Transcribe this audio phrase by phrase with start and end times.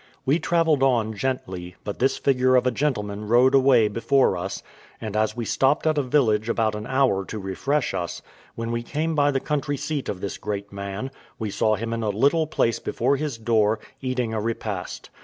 [0.25, 4.63] We travelled on gently, but this figure of a gentleman rode away before us;
[4.99, 8.23] and as we stopped at a village about an hour to refresh us,
[8.55, 12.01] when we came by the country seat of this great man, we saw him in
[12.01, 15.11] a little place before his door, eating a repast.